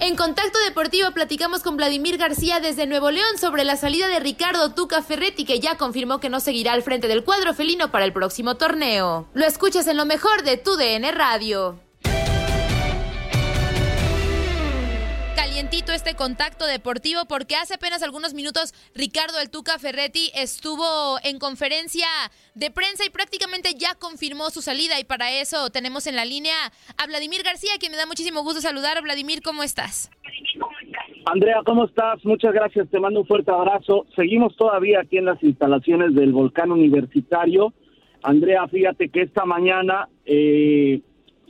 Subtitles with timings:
[0.00, 4.74] En Contacto Deportivo platicamos con Vladimir García desde Nuevo León sobre la salida de Ricardo
[4.74, 8.12] Tuca Ferretti, que ya confirmó que no seguirá al frente del cuadro felino para el
[8.12, 9.28] próximo torneo.
[9.32, 11.78] Lo escuchas en lo mejor de tu DN Radio.
[15.62, 21.38] Calientito este contacto deportivo porque hace apenas algunos minutos Ricardo El Tuca Ferretti estuvo en
[21.38, 22.06] conferencia
[22.56, 26.56] de prensa y prácticamente ya confirmó su salida y para eso tenemos en la línea
[26.98, 29.00] a Vladimir García, quien me da muchísimo gusto saludar.
[29.02, 30.10] Vladimir, ¿cómo estás?
[31.26, 32.24] Andrea, ¿cómo estás?
[32.24, 34.06] Muchas gracias, te mando un fuerte abrazo.
[34.16, 37.72] Seguimos todavía aquí en las instalaciones del volcán universitario.
[38.24, 41.02] Andrea, fíjate que esta mañana eh,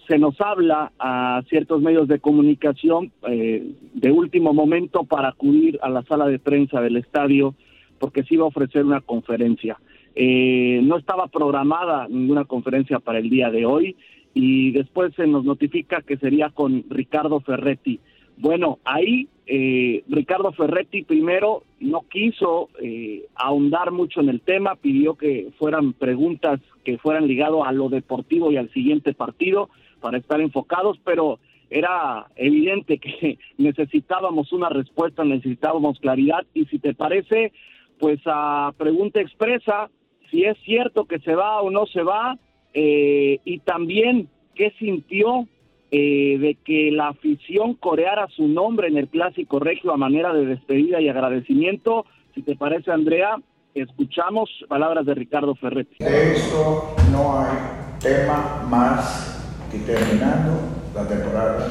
[0.09, 5.89] se nos habla a ciertos medios de comunicación eh, de último momento para acudir a
[5.89, 7.55] la sala de prensa del estadio
[7.99, 9.79] porque se iba a ofrecer una conferencia.
[10.15, 13.97] Eh, no estaba programada ninguna conferencia para el día de hoy
[14.35, 18.01] y después se nos notifica que sería con Ricardo Ferretti.
[18.37, 25.15] Bueno, ahí eh, Ricardo Ferretti primero no quiso eh, ahondar mucho en el tema, pidió
[25.15, 29.69] que fueran preguntas que fueran ligado a lo deportivo y al siguiente partido
[30.03, 31.39] para estar enfocados, pero
[31.71, 37.53] era evidente que necesitábamos una respuesta, necesitábamos claridad y si te parece,
[37.99, 39.89] pues a pregunta expresa,
[40.31, 42.39] si es cierto que se va o no se va
[42.75, 45.47] eh, y también qué sintió
[45.91, 50.47] eh, de que la afición coreara su nombre en el clásico regio a manera de
[50.47, 52.07] despedida y agradecimiento.
[52.35, 53.37] Si te parece, Andrea,
[53.75, 55.97] escuchamos palabras de Ricardo Ferretti.
[55.99, 57.59] De esto no hay
[58.01, 59.42] tema más
[59.73, 60.61] y terminando
[60.95, 61.67] la temporada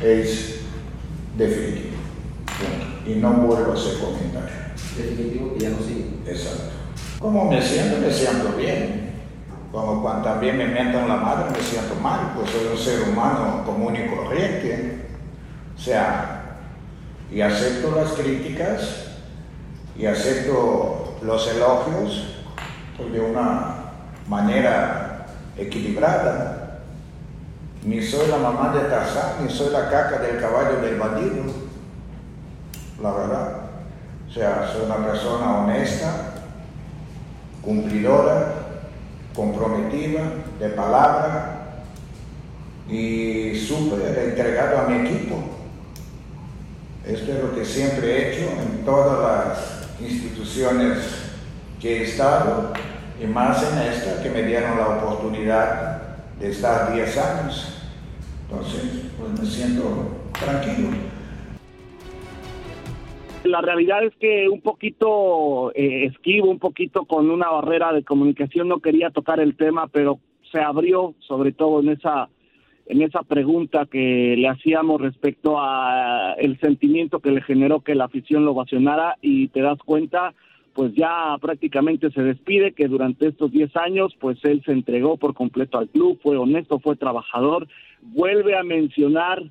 [0.00, 0.60] es
[1.36, 1.96] definitivo.
[3.06, 4.56] Y no vuelvo a hacer comentario.
[4.96, 6.10] Definitivo que ya no sigue.
[6.26, 6.70] Exacto.
[7.18, 9.08] Como me siento, me siento bien.
[9.72, 13.64] Como cuando también me mientan la madre, me siento mal, pues soy un ser humano
[13.64, 15.08] común y corriente.
[15.76, 16.38] O sea,
[17.30, 19.06] y acepto las críticas
[19.96, 22.38] y acepto los elogios
[22.96, 23.74] pues de una
[24.28, 25.07] manera
[25.58, 26.80] equilibrada.
[27.84, 31.44] Ni soy la mamá de Tarzán, ni soy la caca del caballo del bandido.
[33.02, 33.56] La verdad.
[34.28, 36.34] O sea, soy una persona honesta,
[37.62, 38.54] cumplidora,
[39.34, 40.22] comprometida,
[40.58, 41.58] de palabra
[42.88, 45.36] y súper entregado a mi equipo.
[47.06, 50.98] Esto es lo que siempre he hecho en todas las instituciones
[51.80, 52.72] que he estado
[53.20, 56.02] y más en esta que me dieron la oportunidad
[56.38, 57.74] de estar 10 años.
[58.42, 59.82] Entonces, pues me siento
[60.32, 60.88] tranquilo.
[63.44, 68.68] la realidad es que un poquito eh, esquivo, un poquito con una barrera de comunicación,
[68.68, 70.20] no quería tocar el tema, pero
[70.52, 72.28] se abrió sobre todo en esa
[72.86, 78.04] en esa pregunta que le hacíamos respecto a el sentimiento que le generó que la
[78.04, 80.32] afición lo ovacionara y te das cuenta
[80.78, 85.34] pues ya prácticamente se despide que durante estos 10 años pues él se entregó por
[85.34, 87.66] completo al club, fue honesto, fue trabajador,
[88.00, 89.42] vuelve a mencionar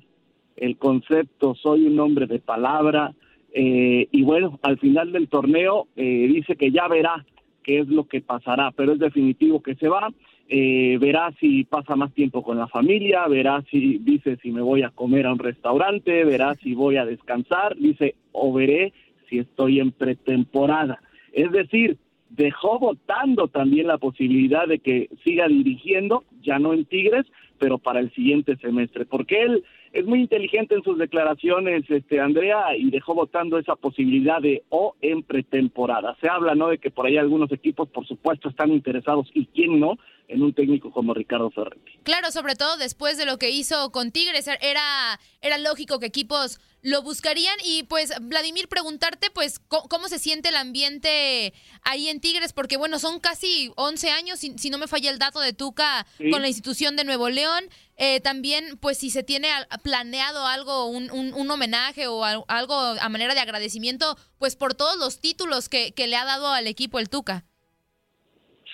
[0.56, 3.12] el concepto soy un hombre de palabra
[3.52, 7.26] eh, y bueno, al final del torneo eh, dice que ya verá
[7.62, 10.08] qué es lo que pasará, pero es definitivo que se va
[10.48, 14.82] eh, verá si pasa más tiempo con la familia, verá si dice si me voy
[14.82, 18.94] a comer a un restaurante, verá si voy a descansar, dice o veré
[19.28, 21.02] si estoy en pretemporada.
[21.38, 21.98] Es decir,
[22.30, 27.26] dejó votando también la posibilidad de que siga dirigiendo, ya no en Tigres,
[27.58, 32.76] pero para el siguiente semestre, porque él es muy inteligente en sus declaraciones, este Andrea,
[32.76, 36.16] y dejó votando esa posibilidad de o en pretemporada.
[36.20, 39.80] Se habla, ¿no?, de que por ahí algunos equipos, por supuesto, están interesados y quién
[39.80, 39.96] no
[40.28, 41.92] en un técnico como Ricardo Ferretti.
[42.02, 46.60] Claro, sobre todo después de lo que hizo con Tigres, era era lógico que equipos
[46.82, 51.52] lo buscarían y pues Vladimir preguntarte pues cómo, se siente el ambiente
[51.82, 55.40] ahí en Tigres porque bueno son casi 11 años si, no me falla el dato
[55.40, 57.47] de Tuca con la institución de Nuevo León
[57.96, 59.48] eh, también pues si se tiene
[59.82, 65.20] planeado algo un, un, homenaje o algo a manera de agradecimiento pues por todos los
[65.20, 67.44] títulos que, que le ha dado al equipo el Tuca.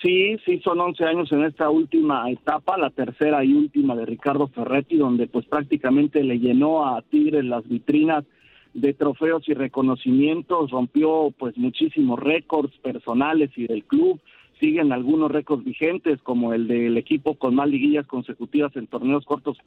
[0.01, 4.47] Sí, sí, son 11 años en esta última etapa, la tercera y última de Ricardo
[4.49, 8.23] Ferretti, donde pues prácticamente le llenó a Tigres las vitrinas
[8.75, 14.19] de trofeos y reconocimientos, rompió pues muchísimos récords personales y del club,
[14.59, 19.57] siguen algunos récords vigentes como el del equipo con más liguillas consecutivas en torneos cortos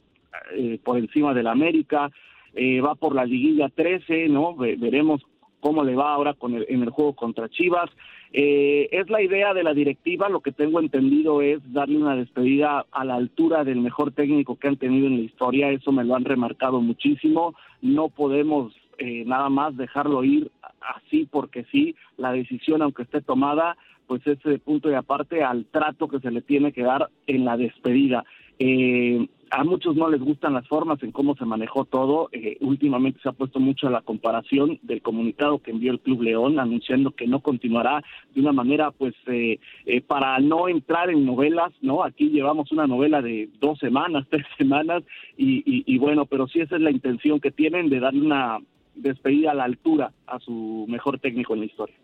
[0.55, 2.11] eh, por encima del América,
[2.53, 4.55] eh, va por la liguilla 13, ¿no?
[4.55, 5.21] veremos
[5.59, 7.89] cómo le va ahora con en el juego contra Chivas.
[8.31, 12.85] Eh, es la idea de la directiva, lo que tengo entendido es darle una despedida
[12.91, 16.15] a la altura del mejor técnico que han tenido en la historia, eso me lo
[16.15, 20.51] han remarcado muchísimo, no podemos eh, nada más dejarlo ir
[20.81, 23.77] así porque sí, la decisión aunque esté tomada,
[24.09, 27.45] pues es de punto y aparte al trato que se le tiene que dar en
[27.45, 28.25] la despedida.
[28.57, 32.29] Eh, a muchos no les gustan las formas en cómo se manejó todo.
[32.31, 36.59] Eh, últimamente se ha puesto mucho la comparación del comunicado que envió el Club León
[36.59, 38.03] anunciando que no continuará
[38.33, 42.03] de una manera, pues, eh, eh, para no entrar en novelas, ¿no?
[42.03, 45.03] Aquí llevamos una novela de dos semanas, tres semanas,
[45.37, 48.57] y, y bueno, pero sí esa es la intención que tienen de darle una
[48.95, 51.95] despedida a la altura a su mejor técnico en la historia.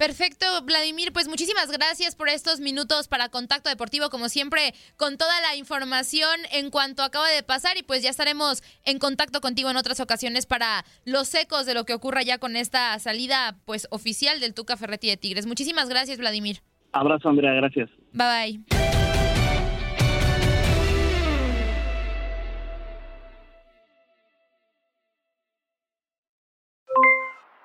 [0.00, 5.42] Perfecto, Vladimir, pues muchísimas gracias por estos minutos para Contacto Deportivo, como siempre, con toda
[5.42, 9.76] la información en cuanto acaba de pasar y pues ya estaremos en contacto contigo en
[9.76, 14.40] otras ocasiones para los ecos de lo que ocurra ya con esta salida pues oficial
[14.40, 15.44] del Tuca Ferretti de Tigres.
[15.44, 16.62] Muchísimas gracias, Vladimir.
[16.92, 17.90] Abrazo, Andrea, gracias.
[18.14, 18.80] Bye bye.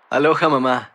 [0.10, 0.95] Aloha, mamá.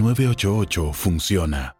[0.00, 1.79] 988 funciona.